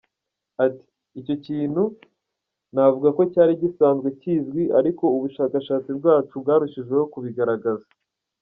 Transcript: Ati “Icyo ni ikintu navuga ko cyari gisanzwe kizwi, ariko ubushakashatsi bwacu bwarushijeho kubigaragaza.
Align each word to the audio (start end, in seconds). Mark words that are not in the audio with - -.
Ati 0.65 0.83
“Icyo 1.19 1.33
ni 1.33 1.37
ikintu 1.41 1.83
navuga 2.73 3.07
ko 3.17 3.21
cyari 3.33 3.53
gisanzwe 3.61 4.07
kizwi, 4.19 4.63
ariko 4.79 5.03
ubushakashatsi 5.17 5.89
bwacu 5.99 6.33
bwarushijeho 6.43 7.03
kubigaragaza. 7.13 7.85